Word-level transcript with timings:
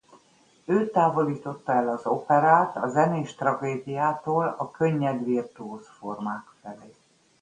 Ő 0.65 0.89
távolította 0.89 1.71
el 1.71 1.89
az 1.89 2.05
operát 2.05 2.75
a 2.77 2.89
zenés 2.89 3.35
tragédiától 3.35 4.55
a 4.57 4.71
könnyed 4.71 5.23
virtuóz 5.23 5.87
formák 5.99 6.45
felé. 6.61 6.93